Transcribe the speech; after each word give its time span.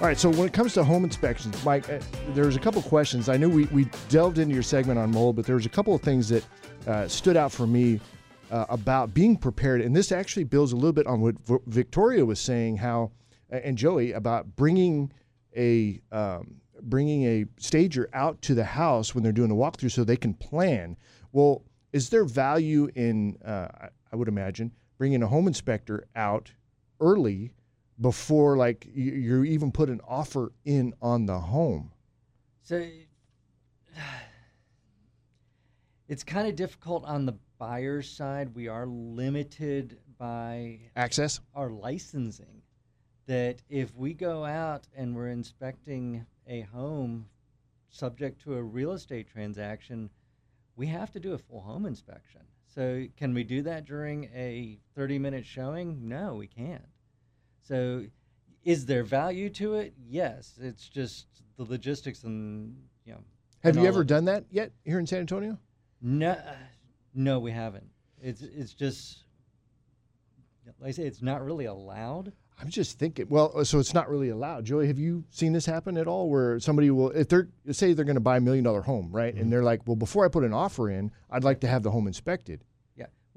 All 0.00 0.06
right, 0.06 0.16
so 0.16 0.30
when 0.30 0.46
it 0.46 0.52
comes 0.52 0.74
to 0.74 0.84
home 0.84 1.02
inspections, 1.02 1.64
Mike, 1.64 1.90
uh, 1.90 1.98
there's 2.28 2.54
a 2.54 2.60
couple 2.60 2.80
questions. 2.82 3.28
I 3.28 3.36
knew 3.36 3.50
we, 3.50 3.64
we 3.64 3.86
delved 4.08 4.38
into 4.38 4.54
your 4.54 4.62
segment 4.62 4.96
on 4.96 5.10
mold, 5.10 5.34
but 5.34 5.44
there 5.44 5.56
was 5.56 5.66
a 5.66 5.68
couple 5.68 5.92
of 5.92 6.00
things 6.02 6.28
that 6.28 6.46
uh, 6.86 7.08
stood 7.08 7.36
out 7.36 7.50
for 7.50 7.66
me 7.66 7.98
uh, 8.52 8.66
about 8.68 9.12
being 9.12 9.36
prepared. 9.36 9.80
And 9.80 9.96
this 9.96 10.12
actually 10.12 10.44
builds 10.44 10.70
a 10.70 10.76
little 10.76 10.92
bit 10.92 11.08
on 11.08 11.20
what 11.20 11.36
v- 11.40 11.56
Victoria 11.66 12.24
was 12.24 12.38
saying, 12.38 12.76
how 12.76 13.10
and 13.50 13.76
Joey 13.76 14.12
about 14.12 14.54
bringing 14.54 15.12
a 15.56 16.00
um, 16.12 16.60
bringing 16.82 17.24
a 17.24 17.46
stager 17.58 18.08
out 18.12 18.40
to 18.42 18.54
the 18.54 18.64
house 18.64 19.16
when 19.16 19.24
they're 19.24 19.32
doing 19.32 19.50
a 19.50 19.54
walkthrough 19.54 19.90
so 19.90 20.04
they 20.04 20.16
can 20.16 20.32
plan. 20.32 20.96
Well, 21.32 21.64
is 21.92 22.08
there 22.08 22.24
value 22.24 22.88
in? 22.94 23.36
Uh, 23.44 23.88
I 24.12 24.14
would 24.14 24.28
imagine 24.28 24.70
bringing 24.96 25.24
a 25.24 25.26
home 25.26 25.48
inspector 25.48 26.06
out 26.14 26.52
early 27.00 27.52
before 28.00 28.56
like 28.56 28.86
you, 28.92 29.12
you 29.12 29.44
even 29.44 29.72
put 29.72 29.88
an 29.88 30.00
offer 30.06 30.52
in 30.64 30.94
on 31.02 31.26
the 31.26 31.38
home. 31.38 31.92
So 32.62 32.86
it's 36.08 36.24
kind 36.24 36.48
of 36.48 36.56
difficult 36.56 37.04
on 37.04 37.26
the 37.26 37.34
buyer's 37.58 38.08
side. 38.08 38.54
We 38.54 38.68
are 38.68 38.86
limited 38.86 39.98
by 40.18 40.80
access 40.96 41.40
our 41.54 41.70
licensing. 41.70 42.62
That 43.26 43.60
if 43.68 43.94
we 43.94 44.14
go 44.14 44.44
out 44.44 44.86
and 44.96 45.14
we're 45.14 45.28
inspecting 45.28 46.24
a 46.46 46.62
home 46.62 47.26
subject 47.90 48.40
to 48.42 48.54
a 48.54 48.62
real 48.62 48.92
estate 48.92 49.28
transaction, 49.28 50.08
we 50.76 50.86
have 50.86 51.10
to 51.12 51.20
do 51.20 51.34
a 51.34 51.38
full 51.38 51.60
home 51.60 51.84
inspection. 51.84 52.40
So, 52.66 53.06
can 53.16 53.34
we 53.34 53.44
do 53.44 53.62
that 53.62 53.86
during 53.86 54.24
a 54.34 54.78
30 54.94 55.18
minute 55.18 55.44
showing? 55.44 56.08
No, 56.08 56.34
we 56.34 56.46
can't. 56.46 56.84
So, 57.68 58.06
is 58.64 58.86
there 58.86 59.04
value 59.04 59.50
to 59.50 59.74
it? 59.74 59.92
Yes. 60.08 60.54
It's 60.60 60.88
just 60.88 61.26
the 61.58 61.64
logistics 61.64 62.24
and 62.24 62.74
you 63.04 63.12
know. 63.12 63.20
Have 63.62 63.76
you 63.76 63.86
ever 63.86 64.04
done 64.04 64.24
that 64.24 64.44
yet 64.50 64.72
here 64.84 64.98
in 64.98 65.06
San 65.06 65.20
Antonio? 65.20 65.58
No, 66.00 66.40
no, 67.12 67.40
we 67.40 67.50
haven't. 67.50 67.88
It's 68.22 68.40
it's 68.40 68.72
just 68.72 69.24
like 70.80 70.88
I 70.88 70.92
say, 70.92 71.02
it's 71.02 71.20
not 71.22 71.44
really 71.44 71.66
allowed. 71.66 72.32
I'm 72.60 72.70
just 72.70 72.98
thinking. 72.98 73.26
Well, 73.28 73.64
so 73.64 73.78
it's 73.78 73.94
not 73.94 74.08
really 74.08 74.30
allowed. 74.30 74.64
Joey, 74.64 74.86
have 74.86 74.98
you 74.98 75.24
seen 75.30 75.52
this 75.52 75.66
happen 75.66 75.96
at 75.96 76.08
all? 76.08 76.30
Where 76.30 76.58
somebody 76.58 76.90
will, 76.90 77.10
if 77.10 77.28
they're 77.28 77.48
say 77.72 77.92
they're 77.92 78.04
going 78.04 78.14
to 78.14 78.20
buy 78.20 78.38
a 78.38 78.40
million 78.40 78.64
dollar 78.64 78.82
home, 78.82 79.10
right, 79.12 79.34
mm-hmm. 79.34 79.42
and 79.42 79.52
they're 79.52 79.62
like, 79.62 79.86
well, 79.86 79.96
before 79.96 80.24
I 80.24 80.28
put 80.28 80.44
an 80.44 80.54
offer 80.54 80.88
in, 80.88 81.10
I'd 81.30 81.44
like 81.44 81.60
to 81.60 81.68
have 81.68 81.82
the 81.82 81.90
home 81.90 82.06
inspected. 82.06 82.64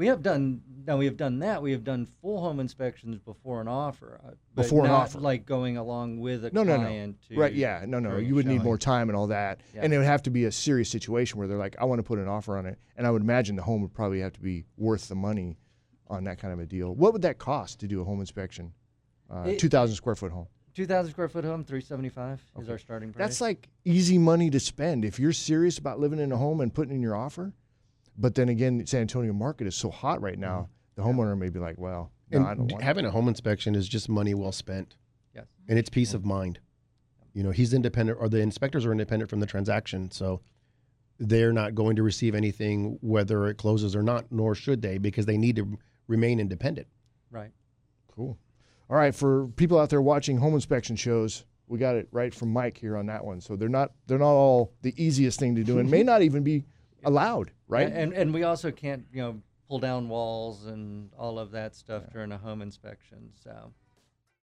We 0.00 0.06
have 0.06 0.22
done 0.22 0.62
now. 0.86 0.96
We 0.96 1.04
have 1.04 1.18
done 1.18 1.40
that. 1.40 1.60
We 1.60 1.72
have 1.72 1.84
done 1.84 2.06
full 2.22 2.40
home 2.40 2.58
inspections 2.58 3.18
before 3.18 3.60
an 3.60 3.68
offer. 3.68 4.18
Uh, 4.26 4.30
before 4.54 4.86
an 4.86 4.90
offer, 4.90 5.20
like 5.20 5.44
going 5.44 5.76
along 5.76 6.20
with 6.20 6.42
a 6.46 6.50
no, 6.52 6.62
no, 6.62 6.76
client. 6.76 7.18
No. 7.28 7.38
right? 7.38 7.52
Yeah. 7.52 7.84
No, 7.86 7.98
no. 7.98 8.16
You 8.16 8.34
would 8.34 8.46
need 8.46 8.62
more 8.62 8.78
time 8.78 9.10
and 9.10 9.16
all 9.16 9.26
that, 9.26 9.60
yeah. 9.74 9.82
and 9.82 9.92
it 9.92 9.98
would 9.98 10.06
have 10.06 10.22
to 10.22 10.30
be 10.30 10.46
a 10.46 10.52
serious 10.52 10.88
situation 10.88 11.38
where 11.38 11.46
they're 11.46 11.58
like, 11.58 11.76
I 11.78 11.84
want 11.84 11.98
to 11.98 12.02
put 12.02 12.18
an 12.18 12.28
offer 12.28 12.56
on 12.56 12.64
it, 12.64 12.78
and 12.96 13.06
I 13.06 13.10
would 13.10 13.20
imagine 13.20 13.56
the 13.56 13.62
home 13.62 13.82
would 13.82 13.92
probably 13.92 14.20
have 14.20 14.32
to 14.32 14.40
be 14.40 14.64
worth 14.78 15.06
the 15.06 15.14
money 15.14 15.58
on 16.08 16.24
that 16.24 16.38
kind 16.38 16.54
of 16.54 16.60
a 16.60 16.64
deal. 16.64 16.94
What 16.94 17.12
would 17.12 17.20
that 17.20 17.36
cost 17.36 17.80
to 17.80 17.86
do 17.86 18.00
a 18.00 18.04
home 18.04 18.20
inspection? 18.20 18.72
Uh, 19.30 19.52
Two 19.58 19.68
thousand 19.68 19.96
square 19.96 20.14
foot 20.14 20.32
home. 20.32 20.46
Two 20.74 20.86
thousand 20.86 21.12
square 21.12 21.28
foot 21.28 21.44
home, 21.44 21.62
three 21.62 21.82
seventy 21.82 22.08
five 22.08 22.40
is 22.58 22.70
our 22.70 22.78
starting 22.78 23.12
price. 23.12 23.22
That's 23.22 23.42
like 23.42 23.68
easy 23.84 24.16
money 24.16 24.48
to 24.48 24.60
spend 24.60 25.04
if 25.04 25.20
you're 25.20 25.34
serious 25.34 25.76
about 25.76 26.00
living 26.00 26.20
in 26.20 26.32
a 26.32 26.38
home 26.38 26.62
and 26.62 26.72
putting 26.72 26.94
in 26.94 27.02
your 27.02 27.14
offer. 27.14 27.52
But 28.16 28.34
then 28.34 28.48
again, 28.48 28.86
San 28.86 29.02
Antonio 29.02 29.32
market 29.32 29.66
is 29.66 29.74
so 29.74 29.90
hot 29.90 30.20
right 30.20 30.38
now. 30.38 30.68
Mm-hmm. 30.96 31.02
The 31.02 31.22
homeowner 31.22 31.38
may 31.38 31.48
be 31.48 31.58
like, 31.58 31.78
"Well, 31.78 32.10
no, 32.30 32.44
I 32.44 32.54
don't 32.54 32.70
want 32.70 32.82
having 32.82 33.06
a 33.06 33.10
home 33.10 33.28
inspection 33.28 33.74
is 33.74 33.88
just 33.88 34.08
money 34.08 34.34
well 34.34 34.52
spent." 34.52 34.96
Yes, 35.34 35.46
and 35.68 35.78
it's 35.78 35.88
peace 35.88 36.14
of 36.14 36.24
mind. 36.24 36.60
You 37.32 37.42
know, 37.42 37.50
he's 37.50 37.72
independent, 37.72 38.18
or 38.20 38.28
the 38.28 38.40
inspectors 38.40 38.84
are 38.84 38.92
independent 38.92 39.30
from 39.30 39.40
the 39.40 39.46
transaction, 39.46 40.10
so 40.10 40.40
they're 41.18 41.52
not 41.52 41.74
going 41.74 41.96
to 41.96 42.02
receive 42.02 42.34
anything 42.34 42.98
whether 43.02 43.46
it 43.46 43.56
closes 43.56 43.94
or 43.94 44.02
not, 44.02 44.24
nor 44.30 44.54
should 44.54 44.82
they, 44.82 44.98
because 44.98 45.26
they 45.26 45.36
need 45.36 45.56
to 45.56 45.78
remain 46.08 46.40
independent. 46.40 46.88
Right. 47.30 47.52
Cool. 48.08 48.36
All 48.88 48.96
right, 48.96 49.14
for 49.14 49.46
people 49.48 49.78
out 49.78 49.90
there 49.90 50.02
watching 50.02 50.38
home 50.38 50.54
inspection 50.54 50.96
shows, 50.96 51.44
we 51.68 51.78
got 51.78 51.94
it 51.94 52.08
right 52.10 52.34
from 52.34 52.52
Mike 52.52 52.76
here 52.76 52.96
on 52.96 53.06
that 53.06 53.24
one. 53.24 53.40
So 53.40 53.54
they're 53.54 53.68
not 53.68 53.92
they're 54.06 54.18
not 54.18 54.32
all 54.32 54.72
the 54.82 54.92
easiest 55.02 55.38
thing 55.38 55.54
to 55.54 55.62
do, 55.62 55.78
and 55.78 55.88
may 55.88 56.02
not 56.02 56.22
even 56.22 56.42
be 56.42 56.64
allowed, 57.04 57.50
right? 57.68 57.90
And 57.92 58.12
and 58.12 58.32
we 58.32 58.42
also 58.42 58.70
can't 58.70 59.04
you 59.12 59.22
know 59.22 59.42
pull 59.68 59.78
down 59.78 60.08
walls 60.08 60.66
and 60.66 61.10
all 61.16 61.38
of 61.38 61.52
that 61.52 61.74
stuff 61.74 62.02
yeah. 62.06 62.12
during 62.12 62.32
a 62.32 62.38
home 62.38 62.62
inspection. 62.62 63.30
So 63.42 63.72